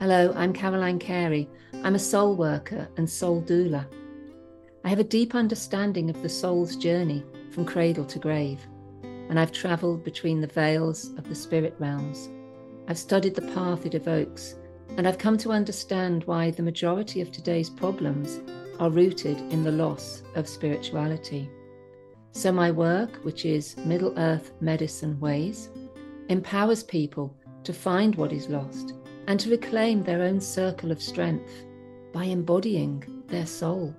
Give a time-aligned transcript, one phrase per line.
[0.00, 1.50] Hello, I'm Caroline Carey.
[1.82, 3.84] I'm a soul worker and soul doula.
[4.84, 8.64] I have a deep understanding of the soul's journey from cradle to grave,
[9.02, 12.28] and I've travelled between the veils of the spirit realms.
[12.86, 14.54] I've studied the path it evokes,
[14.96, 18.38] and I've come to understand why the majority of today's problems
[18.78, 21.50] are rooted in the loss of spirituality.
[22.30, 25.70] So, my work, which is Middle Earth Medicine Ways,
[26.28, 28.94] empowers people to find what is lost
[29.28, 31.66] and to reclaim their own circle of strength
[32.12, 33.94] by embodying their soul.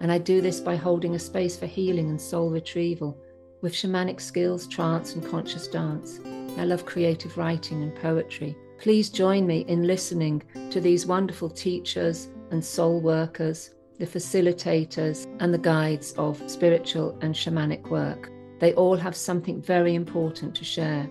[0.00, 3.18] And I do this by holding a space for healing and soul retrieval
[3.62, 6.20] with shamanic skills, trance, and conscious dance.
[6.56, 8.56] I love creative writing and poetry.
[8.78, 15.52] Please join me in listening to these wonderful teachers and soul workers, the facilitators, and
[15.52, 18.30] the guides of spiritual and shamanic work.
[18.60, 21.08] They all have something very important to share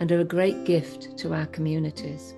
[0.00, 2.34] and are a great gift to our communities.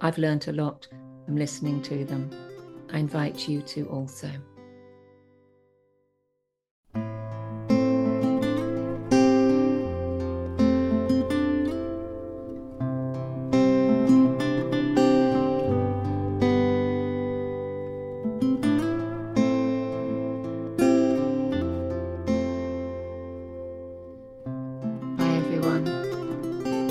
[0.00, 0.86] I've learnt a lot
[1.24, 2.30] from listening to them.
[2.92, 4.30] I invite you to also.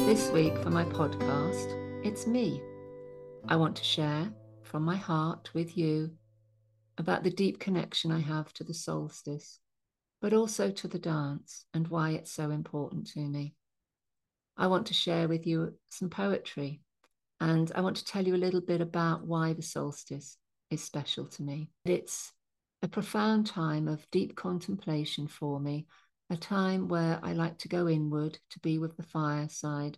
[0.06, 2.62] This week for my podcast, it's me.
[3.48, 4.32] I want to share
[4.64, 6.12] from my heart with you
[6.98, 9.60] about the deep connection I have to the solstice,
[10.22, 13.56] but also to the dance and why it's so important to me.
[14.56, 16.82] I want to share with you some poetry
[17.42, 20.38] and I want to tell you a little bit about why the solstice
[20.70, 21.70] is special to me.
[21.84, 22.32] It's
[22.82, 25.86] a profound time of deep contemplation for me
[26.30, 29.98] a time where I like to go inward, to be with the fireside,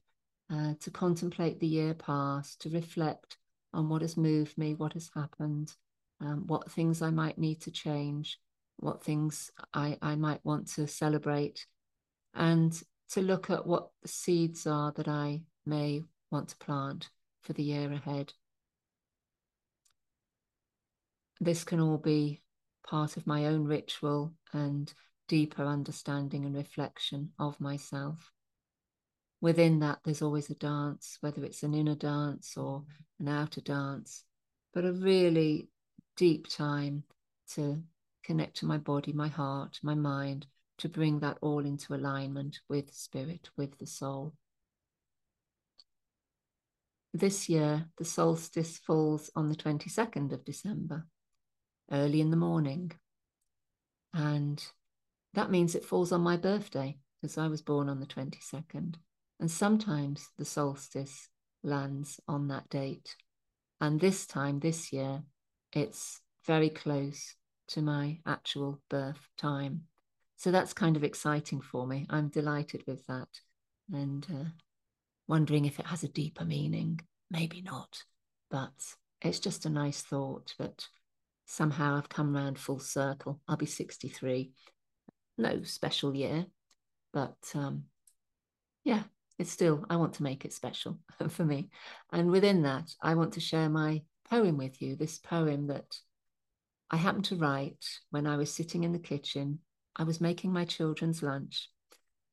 [0.51, 3.37] uh, to contemplate the year past, to reflect
[3.73, 5.73] on what has moved me, what has happened,
[6.21, 8.39] um, what things I might need to change,
[8.77, 11.65] what things I, I might want to celebrate,
[12.33, 12.73] and
[13.09, 17.09] to look at what the seeds are that I may want to plant
[17.41, 18.33] for the year ahead.
[21.39, 22.41] This can all be
[22.87, 24.93] part of my own ritual and
[25.27, 28.31] deeper understanding and reflection of myself.
[29.41, 32.83] Within that, there's always a dance, whether it's an inner dance or
[33.19, 34.23] an outer dance,
[34.73, 35.69] but a really
[36.15, 37.03] deep time
[37.53, 37.83] to
[38.23, 40.47] connect to my body, my heart, my mind,
[40.77, 44.33] to bring that all into alignment with spirit, with the soul.
[47.13, 51.05] This year, the solstice falls on the 22nd of December,
[51.91, 52.91] early in the morning.
[54.13, 54.61] And
[55.33, 58.95] that means it falls on my birthday because I was born on the 22nd.
[59.39, 61.27] And sometimes the solstice
[61.63, 63.15] lands on that date.
[63.81, 65.23] And this time, this year,
[65.73, 67.35] it's very close
[67.69, 69.83] to my actual birth time.
[70.37, 72.05] So that's kind of exciting for me.
[72.09, 73.27] I'm delighted with that
[73.91, 74.49] and uh,
[75.27, 76.99] wondering if it has a deeper meaning.
[77.31, 78.03] Maybe not,
[78.51, 78.73] but
[79.21, 80.87] it's just a nice thought that
[81.45, 83.41] somehow I've come round full circle.
[83.47, 84.51] I'll be 63
[85.37, 86.45] no special year,
[87.11, 87.83] but um,
[88.83, 89.03] yeah,
[89.37, 91.69] it's still, I want to make it special for me.
[92.11, 95.97] And within that, I want to share my poem with you this poem that
[96.89, 99.59] I happened to write when I was sitting in the kitchen.
[99.95, 101.69] I was making my children's lunch,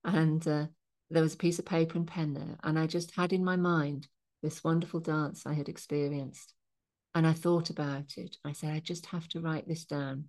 [0.05, 0.67] and uh,
[1.11, 2.57] there was a piece of paper and pen there.
[2.63, 4.09] And I just had in my mind
[4.43, 6.55] this wonderful dance I had experienced.
[7.15, 8.37] And I thought about it.
[8.45, 10.25] I said, I just have to write this down.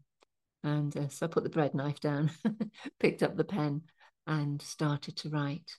[0.63, 2.31] And uh, so I put the bread knife down,
[2.99, 3.81] picked up the pen,
[4.27, 5.71] and started to write.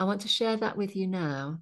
[0.00, 1.58] I want to share that with you now,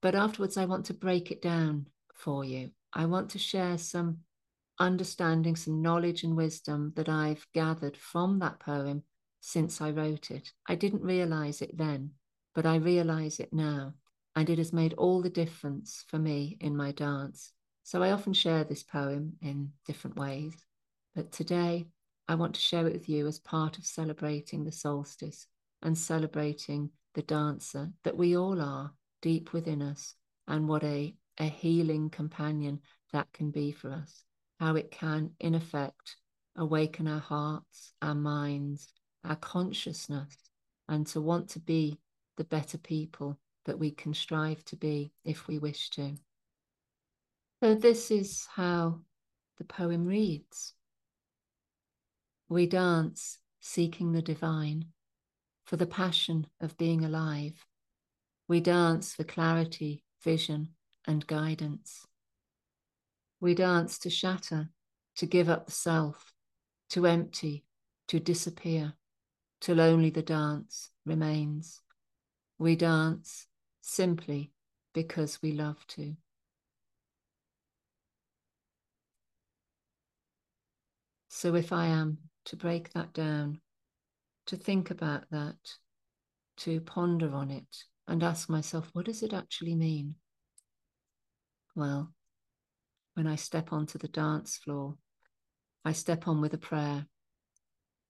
[0.00, 2.70] but afterwards I want to break it down for you.
[2.94, 4.18] I want to share some
[4.78, 9.02] understanding, some knowledge and wisdom that I've gathered from that poem
[9.40, 10.50] since I wrote it.
[10.66, 12.12] I didn't realize it then,
[12.54, 13.92] but I realize it now,
[14.34, 17.52] and it has made all the difference for me in my dance.
[17.82, 20.54] So I often share this poem in different ways.
[21.14, 21.86] But today,
[22.28, 25.46] I want to share it with you as part of celebrating the solstice
[25.82, 28.92] and celebrating the dancer that we all are
[29.22, 30.14] deep within us
[30.46, 32.78] and what a, a healing companion
[33.10, 34.22] that can be for us.
[34.60, 36.16] How it can, in effect,
[36.56, 38.92] awaken our hearts, our minds,
[39.24, 40.36] our consciousness,
[40.88, 41.98] and to want to be
[42.36, 46.16] the better people that we can strive to be if we wish to.
[47.62, 49.00] So, this is how
[49.56, 50.74] the poem reads.
[52.50, 54.84] We dance seeking the divine,
[55.66, 57.66] for the passion of being alive.
[58.48, 60.68] We dance for clarity, vision,
[61.06, 62.06] and guidance.
[63.40, 64.70] We dance to shatter,
[65.16, 66.32] to give up the self,
[66.90, 67.64] to empty,
[68.08, 68.94] to disappear,
[69.60, 71.82] till only the dance remains.
[72.58, 73.48] We dance
[73.80, 74.52] simply
[74.94, 76.16] because we love to.
[81.28, 83.60] So if I am to break that down,
[84.46, 85.56] to think about that,
[86.58, 90.14] to ponder on it, and ask myself, what does it actually mean?
[91.74, 92.12] Well,
[93.14, 94.96] when I step onto the dance floor,
[95.84, 97.06] I step on with a prayer.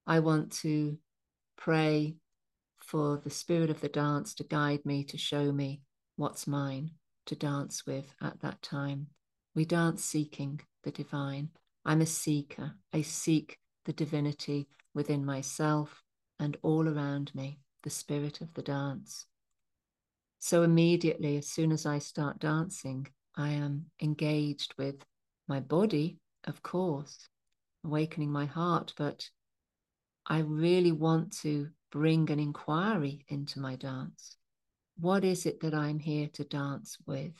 [0.06, 0.98] I want to
[1.56, 2.16] pray
[2.78, 5.82] for the spirit of the dance to guide me, to show me
[6.16, 6.92] what's mine
[7.26, 9.08] to dance with at that time.
[9.54, 11.50] We dance seeking the divine.
[11.84, 12.74] I'm a seeker.
[12.92, 16.02] I seek the divinity within myself
[16.38, 19.26] and all around me, the spirit of the dance.
[20.38, 25.04] So immediately, as soon as I start dancing, I am engaged with
[25.48, 27.28] my body, of course,
[27.84, 29.28] awakening my heart, but
[30.26, 34.36] I really want to bring an inquiry into my dance.
[34.98, 37.34] What is it that I'm here to dance with?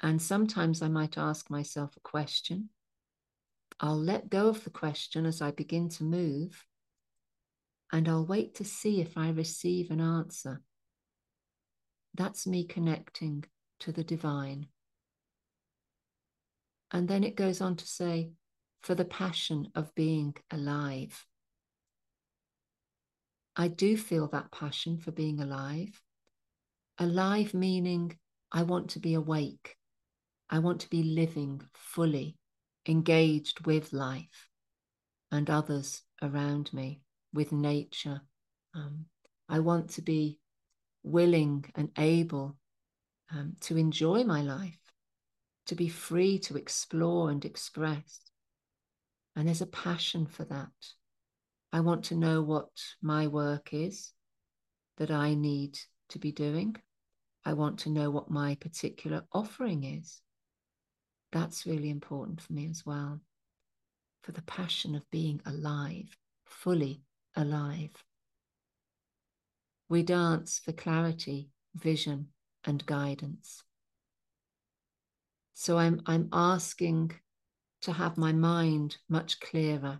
[0.00, 2.70] And sometimes I might ask myself a question.
[3.78, 6.64] I'll let go of the question as I begin to move,
[7.92, 10.62] and I'll wait to see if I receive an answer.
[12.14, 13.44] That's me connecting
[13.80, 14.66] to the divine.
[16.90, 18.30] And then it goes on to say,
[18.82, 21.26] for the passion of being alive.
[23.56, 26.00] I do feel that passion for being alive.
[26.98, 28.18] Alive meaning
[28.50, 29.76] I want to be awake.
[30.48, 32.36] I want to be living fully,
[32.88, 34.48] engaged with life
[35.30, 38.20] and others around me, with nature.
[38.74, 39.06] Um,
[39.48, 40.38] I want to be
[41.02, 42.56] willing and able
[43.32, 44.78] um, to enjoy my life,
[45.66, 48.20] to be free to explore and express.
[49.36, 50.68] And there's a passion for that.
[51.72, 54.12] I want to know what my work is
[54.98, 55.78] that I need
[56.10, 56.76] to be doing.
[57.44, 60.20] I want to know what my particular offering is.
[61.32, 63.20] That's really important for me as well.
[64.22, 67.02] For the passion of being alive, fully
[67.36, 67.92] alive.
[69.88, 72.28] We dance for clarity, vision,
[72.64, 73.64] and guidance.
[75.54, 77.12] So I'm, I'm asking
[77.82, 79.98] to have my mind much clearer.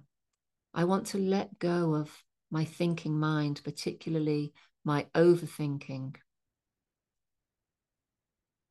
[0.73, 4.53] I want to let go of my thinking mind, particularly
[4.85, 6.17] my overthinking.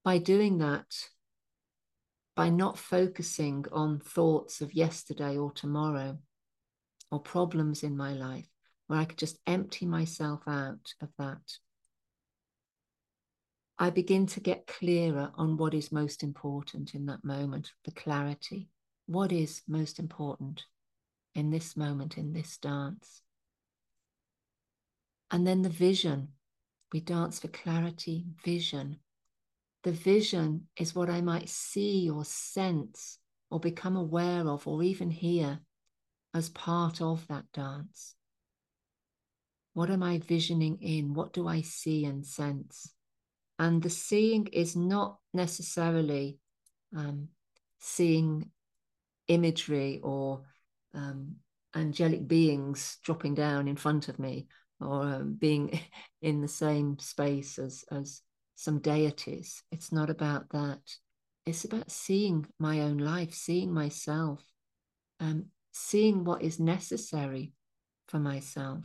[0.03, 1.09] By doing that,
[2.35, 6.17] by not focusing on thoughts of yesterday or tomorrow
[7.11, 8.47] or problems in my life,
[8.87, 11.57] where I could just empty myself out of that.
[13.77, 18.69] I begin to get clearer on what is most important in that moment, the clarity.
[19.05, 20.65] What is most important
[21.33, 23.21] in this moment, in this dance?
[25.31, 26.29] And then the vision.
[26.91, 28.97] We dance for clarity, vision.
[29.83, 33.19] The vision is what I might see or sense
[33.49, 35.59] or become aware of or even hear
[36.33, 38.15] as part of that dance.
[39.73, 41.13] What am I visioning in?
[41.13, 42.93] What do I see and sense?
[43.57, 46.39] And the seeing is not necessarily
[46.95, 47.29] um,
[47.79, 48.49] seeing
[49.27, 50.41] imagery or
[50.93, 51.35] um,
[51.75, 54.47] angelic beings dropping down in front of me
[54.81, 55.79] or um, being
[56.21, 58.21] in the same space as, as
[58.55, 59.63] some deities.
[59.71, 60.79] It's not about that.
[61.45, 64.43] It's about seeing my own life, seeing myself,
[65.19, 65.45] um,
[65.79, 67.53] seeing what is necessary
[68.07, 68.83] for myself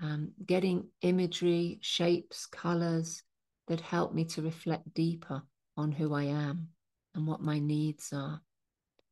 [0.00, 3.22] um, getting imagery, shapes, colors
[3.68, 5.42] that help me to reflect deeper
[5.76, 6.68] on who I am
[7.14, 8.40] and what my needs are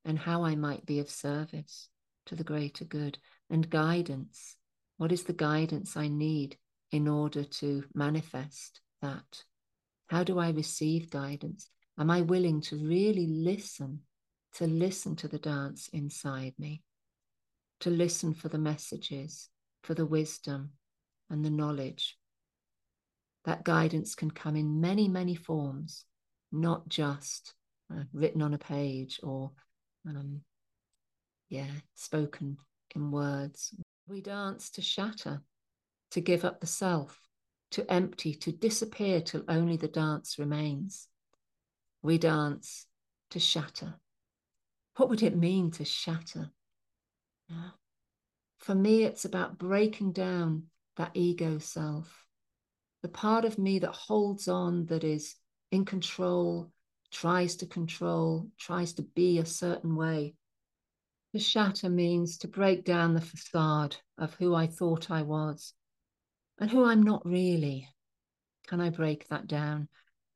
[0.05, 1.89] and how I might be of service
[2.27, 3.19] to the greater good
[3.51, 4.57] and guidance.
[4.97, 6.57] What is the guidance I need
[6.91, 9.45] in order to manifest that?
[10.09, 11.69] How do I receive guidance?
[11.99, 14.01] Am I willing to really listen,
[14.55, 16.83] to listen to the dance inside me,
[17.81, 19.49] to listen for the messages,
[19.83, 20.71] for the wisdom,
[21.29, 22.19] and the knowledge.
[23.45, 26.05] That guidance can come in many, many forms,
[26.53, 27.55] not just
[27.93, 29.53] uh, written on a page or,
[30.07, 30.43] um,
[31.49, 32.59] yeah, spoken
[32.95, 33.75] in words.
[34.07, 35.43] We dance to shatter,
[36.11, 37.21] to give up the self,
[37.71, 41.09] to empty, to disappear till only the dance remains.
[42.03, 42.87] We dance
[43.31, 43.95] to shatter.
[45.01, 46.51] What would it mean to shatter?
[47.49, 47.71] Yeah.
[48.59, 50.65] For me, it's about breaking down
[50.99, 52.27] that ego self,
[53.01, 55.37] the part of me that holds on, that is
[55.71, 56.71] in control,
[57.11, 60.35] tries to control, tries to be a certain way.
[61.33, 65.73] To shatter means to break down the facade of who I thought I was
[66.59, 67.89] and who I'm not really.
[68.67, 69.89] Can I break that down?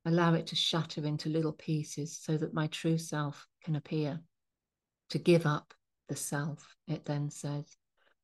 [0.05, 4.21] Allow it to shatter into little pieces so that my true self can appear.
[5.09, 5.73] To give up
[6.09, 7.65] the self, it then says,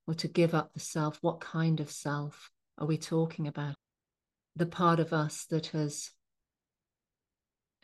[0.07, 1.19] or to give up the self.
[1.21, 3.75] What kind of self are we talking about?
[4.55, 6.11] The part of us that has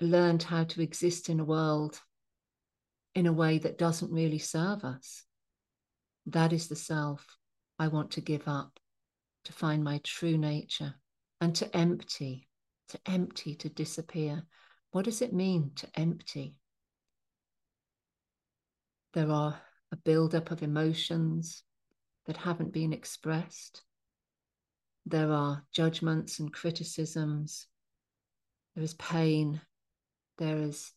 [0.02, 2.00] learned how to exist in a world
[3.16, 5.24] in a way that doesn't really serve us.
[6.28, 7.38] That is the self
[7.80, 8.80] I want to give up,
[9.46, 10.96] to find my true nature
[11.40, 12.48] and to empty,
[12.90, 14.44] to empty, to disappear.
[14.92, 16.60] What does it mean to empty?
[19.18, 19.60] There are
[19.92, 21.64] a buildup of emotions
[22.28, 23.82] that haven't been expressed.
[25.08, 27.66] There are judgments and criticisms.
[28.76, 29.60] There is pain.
[30.38, 30.94] There is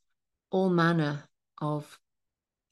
[0.51, 1.31] all manner
[1.63, 1.99] of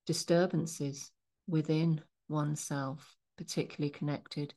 [0.04, 1.10] disturbances
[1.46, 4.52] within oneself, particularly connected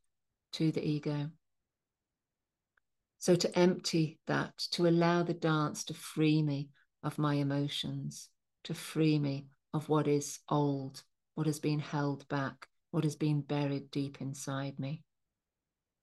[0.51, 1.29] to the ego.
[3.17, 6.67] So, to empty that, to allow the dance to free me
[7.01, 8.27] of my emotions,
[8.65, 11.03] to free me of what is old,
[11.35, 15.03] what has been held back, what has been buried deep inside me,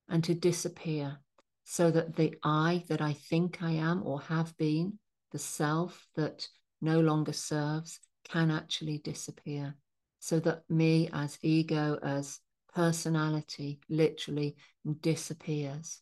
[0.08, 1.18] and to disappear
[1.64, 4.98] so that the I that I think I am or have been,
[5.32, 6.48] the self that
[6.80, 9.74] no longer serves, can actually disappear
[10.20, 12.40] so that me as ego, as
[12.74, 14.56] personality, literally
[15.00, 16.00] disappears.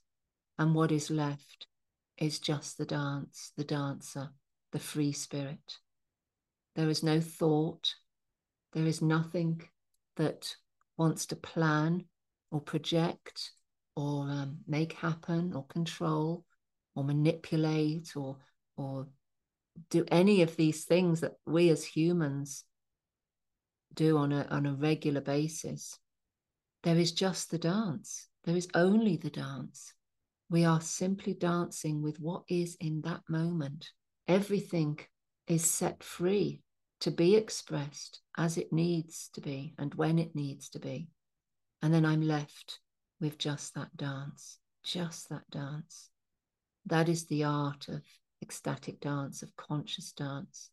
[0.58, 1.66] And what is left
[2.18, 4.30] is just the dance, the dancer,
[4.73, 5.78] the free spirit.
[6.76, 7.95] There is no thought,
[8.75, 9.62] there is nothing
[10.16, 10.54] that
[10.99, 12.04] wants to plan
[12.50, 13.50] or project
[13.97, 16.45] or um, make happen or control
[16.95, 18.37] or manipulate or
[18.76, 19.09] or
[19.88, 22.64] do any of these things that we as humans
[23.95, 25.99] do on a, on a regular basis.
[26.83, 28.28] There is just the dance.
[28.45, 29.95] There is only the dance.
[30.50, 33.90] We are simply dancing with what is in that moment.
[34.28, 34.99] Everything
[35.49, 36.62] is set free
[37.00, 41.08] to be expressed as it needs to be and when it needs to be.
[41.82, 42.80] And then I'm left
[43.20, 46.10] with just that dance, just that dance.
[46.86, 48.02] That is the art of
[48.42, 50.70] ecstatic dance, of conscious dance,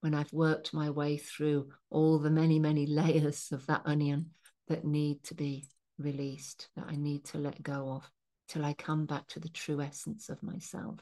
[0.00, 4.30] when I've worked my way through all the many, many layers of that onion
[4.68, 5.66] that need to be
[5.98, 8.10] released, that I need to let go of,
[8.48, 11.00] till I come back to the true essence of myself.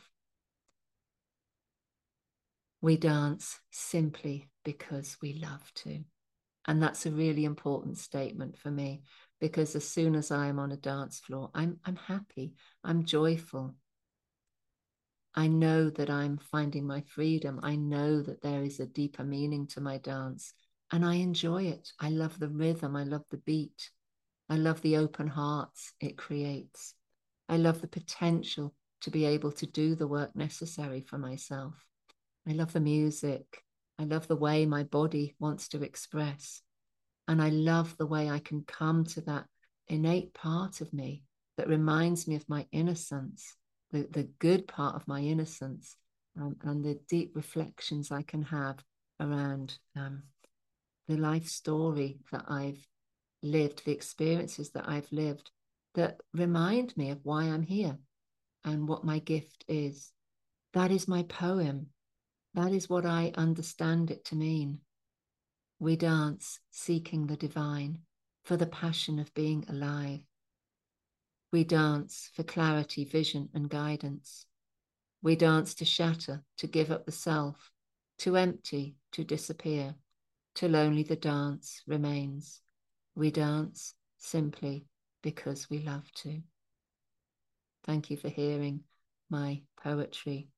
[2.84, 6.04] We dance simply because we love to.
[6.66, 9.04] And that's a really important statement for me
[9.40, 12.52] because as soon as I am on a dance floor, I'm, I'm happy,
[12.84, 13.74] I'm joyful,
[15.34, 17.58] I know that I'm finding my freedom.
[17.62, 20.52] I know that there is a deeper meaning to my dance
[20.92, 21.90] and I enjoy it.
[21.98, 22.96] I love the rhythm.
[22.96, 23.88] I love the beat.
[24.50, 26.92] I love the open hearts it creates.
[27.48, 31.82] I love the potential to be able to do the work necessary for myself.
[32.48, 33.62] I love the music.
[33.98, 36.62] I love the way my body wants to express.
[37.26, 39.46] And I love the way I can come to that
[39.88, 41.22] innate part of me
[41.56, 43.56] that reminds me of my innocence
[43.94, 45.96] the, the good part of my innocence
[46.38, 48.82] um, and the deep reflections I can have
[49.20, 50.24] around um,
[51.06, 52.84] the life story that I've
[53.42, 55.50] lived, the experiences that I've lived
[55.94, 57.96] that remind me of why I'm here
[58.64, 60.10] and what my gift is.
[60.72, 61.86] That is my poem.
[62.54, 64.78] That is what I understand it to mean.
[65.80, 67.98] We dance seeking the divine
[68.44, 70.20] for the passion of being alive.
[71.52, 74.46] We dance for clarity, vision, and guidance.
[75.20, 77.70] We dance to shatter, to give up the self,
[78.18, 79.96] to empty, to disappear,
[80.54, 82.60] till only the dance remains.
[83.16, 84.86] We dance simply
[85.22, 86.42] because we love to.
[87.84, 88.84] Thank you for hearing
[89.28, 90.48] my poetry.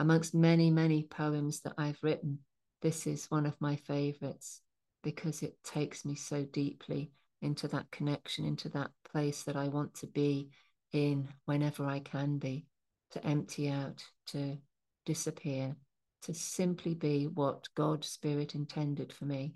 [0.00, 2.38] Amongst many, many poems that I've written,
[2.80, 4.62] this is one of my favorites
[5.02, 9.92] because it takes me so deeply into that connection, into that place that I want
[9.96, 10.48] to be
[10.94, 12.64] in whenever I can be,
[13.10, 14.56] to empty out, to
[15.04, 15.76] disappear,
[16.22, 19.52] to simply be what God Spirit intended for me.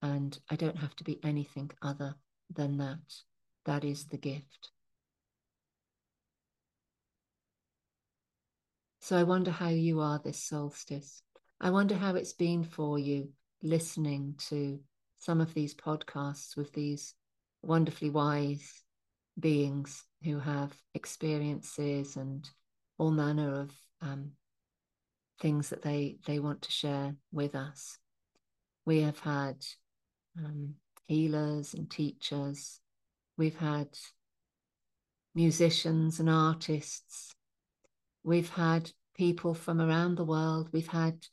[0.00, 2.14] And I don't have to be anything other
[2.50, 3.14] than that.
[3.66, 4.70] That is the gift.
[9.02, 11.24] So I wonder how you are this solstice.
[11.60, 13.30] I wonder how it's been for you
[13.60, 14.78] listening to
[15.18, 17.12] some of these podcasts with these
[17.62, 18.84] wonderfully wise
[19.36, 22.48] beings who have experiences and
[22.96, 24.30] all manner of um,
[25.40, 27.98] things that they they want to share with us.
[28.86, 29.64] We have had
[30.38, 30.76] um,
[31.08, 32.78] healers and teachers.
[33.36, 33.88] We've had
[35.34, 37.34] musicians and artists.
[38.24, 40.68] We've had people from around the world.
[40.72, 41.26] We've had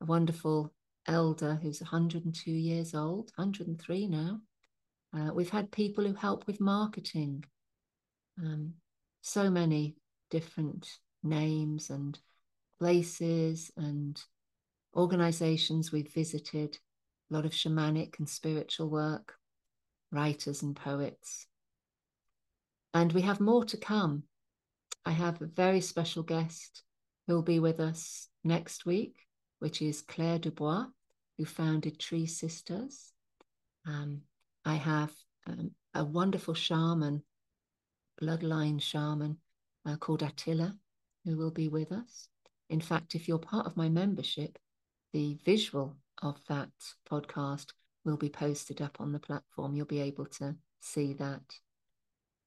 [0.00, 0.72] a wonderful
[1.06, 4.40] elder who's 102 years old, 103 now.
[5.16, 7.44] Uh, we've had people who help with marketing.
[8.38, 8.74] Um,
[9.22, 9.96] so many
[10.30, 10.88] different
[11.22, 12.18] names and
[12.78, 14.20] places and
[14.94, 16.78] organizations we've visited,
[17.30, 19.34] a lot of shamanic and spiritual work,
[20.12, 21.46] writers and poets.
[22.94, 24.24] And we have more to come.
[25.06, 26.82] I have a very special guest
[27.26, 29.14] who'll be with us next week,
[29.60, 30.86] which is Claire Dubois,
[31.38, 33.12] who founded Tree Sisters.
[33.86, 34.22] Um,
[34.64, 35.12] I have
[35.46, 37.22] um, a wonderful shaman,
[38.20, 39.38] bloodline shaman
[39.86, 40.74] uh, called Attila,
[41.24, 42.28] who will be with us.
[42.68, 44.58] In fact, if you're part of my membership,
[45.12, 46.70] the visual of that
[47.08, 47.66] podcast
[48.04, 49.76] will be posted up on the platform.
[49.76, 51.42] You'll be able to see that.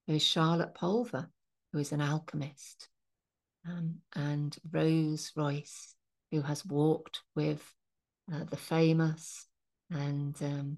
[0.08, 1.30] There is Charlotte Pulver,
[1.71, 2.89] who is an alchemist,
[3.67, 5.95] um, and Rose Royce,
[6.31, 7.73] who has walked with
[8.33, 9.47] uh, the famous
[9.91, 10.77] and um,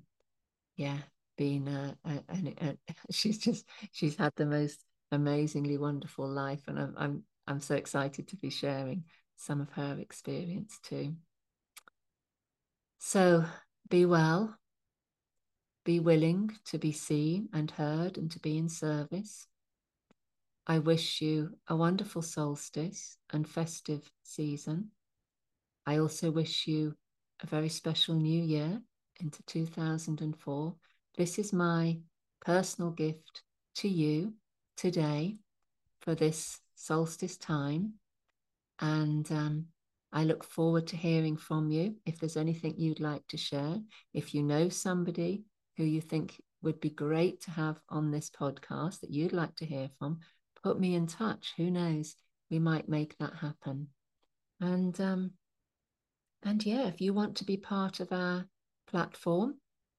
[0.75, 0.97] yeah,
[1.37, 2.77] been uh, a,
[3.11, 4.79] she's just she's had the most
[5.11, 9.03] amazingly wonderful life, and I'm I'm I'm so excited to be sharing
[9.35, 11.15] some of her experience too.
[12.99, 13.45] So
[13.89, 14.57] be well,
[15.83, 19.47] be willing to be seen and heard and to be in service.
[20.67, 24.91] I wish you a wonderful solstice and festive season.
[25.85, 26.95] I also wish you
[27.41, 28.79] a very special new year
[29.19, 30.75] into 2004.
[31.17, 31.99] This is my
[32.45, 33.41] personal gift
[33.75, 34.35] to you
[34.77, 35.39] today
[36.01, 37.93] for this solstice time.
[38.79, 39.65] And um,
[40.13, 41.95] I look forward to hearing from you.
[42.05, 43.77] If there's anything you'd like to share,
[44.13, 45.43] if you know somebody
[45.77, 49.65] who you think would be great to have on this podcast that you'd like to
[49.65, 50.19] hear from,
[50.63, 51.53] put me in touch.
[51.57, 52.15] Who knows?
[52.49, 53.87] We might make that happen.
[54.59, 55.31] And um,
[56.43, 58.45] and yeah, if you want to be part of our
[58.87, 59.55] platform,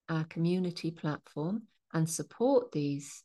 [0.09, 3.23] our community platform, and support these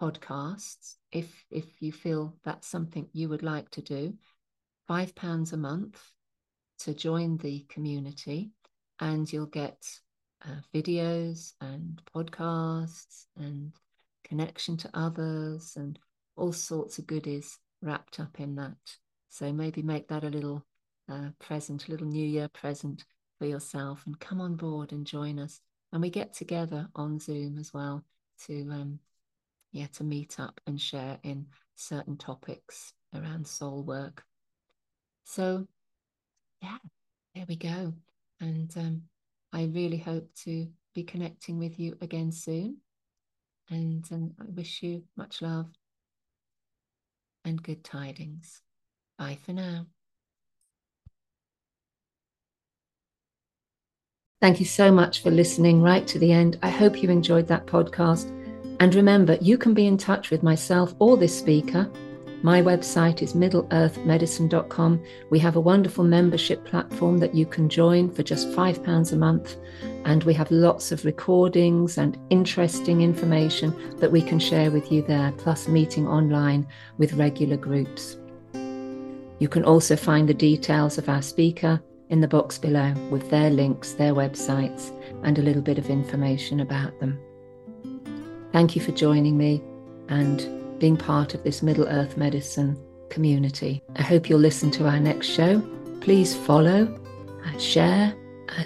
[0.00, 4.14] podcasts, if if you feel that's something you would like to do,
[4.86, 6.00] five pounds a month
[6.80, 8.50] to join the community,
[9.00, 9.84] and you'll get
[10.44, 13.72] uh, videos and podcasts and
[14.24, 15.98] connection to others and
[16.38, 18.76] all sorts of goodies wrapped up in that.
[19.28, 20.64] So maybe make that a little
[21.10, 23.04] uh, present, a little New Year present
[23.38, 25.60] for yourself, and come on board and join us.
[25.92, 28.04] And we get together on Zoom as well
[28.46, 28.98] to, um,
[29.72, 31.46] yeah, to meet up and share in
[31.76, 34.24] certain topics around soul work.
[35.24, 35.66] So,
[36.62, 36.78] yeah,
[37.34, 37.94] there we go.
[38.40, 39.02] And um,
[39.52, 42.78] I really hope to be connecting with you again soon.
[43.70, 45.66] And um, I wish you much love
[47.48, 48.60] and good tidings.
[49.18, 49.86] Bye for now.
[54.40, 56.60] Thank you so much for listening right to the end.
[56.62, 58.32] I hope you enjoyed that podcast.
[58.78, 61.90] And remember, you can be in touch with myself or this speaker.
[62.44, 65.04] My website is middleearthmedicine.com.
[65.30, 69.56] We have a wonderful membership platform that you can join for just £5 a month.
[70.08, 75.02] And we have lots of recordings and interesting information that we can share with you
[75.02, 76.66] there, plus meeting online
[76.96, 78.16] with regular groups.
[78.54, 83.50] You can also find the details of our speaker in the box below with their
[83.50, 87.20] links, their websites, and a little bit of information about them.
[88.50, 89.62] Thank you for joining me
[90.08, 93.82] and being part of this Middle Earth Medicine community.
[93.96, 95.60] I hope you'll listen to our next show.
[96.00, 96.98] Please follow,
[97.44, 98.14] uh, share,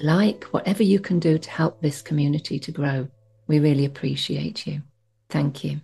[0.03, 3.09] like, whatever you can do to help this community to grow.
[3.47, 4.83] We really appreciate you.
[5.29, 5.81] Thank you.